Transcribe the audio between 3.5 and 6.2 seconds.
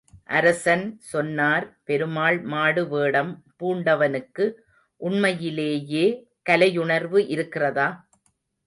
பூண்டவனுக்கு உண்மையிலேயே